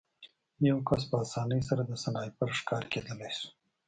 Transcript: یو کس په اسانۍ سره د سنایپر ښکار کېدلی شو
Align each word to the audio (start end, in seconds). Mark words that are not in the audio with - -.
یو 0.69 0.77
کس 0.87 1.01
په 1.09 1.15
اسانۍ 1.23 1.61
سره 1.69 1.81
د 1.85 1.91
سنایپر 2.03 2.49
ښکار 2.59 2.83
کېدلی 2.91 3.31
شو 3.37 3.47